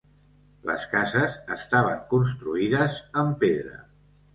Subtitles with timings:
[0.69, 3.83] Les cases estaven construïdes amb pedra.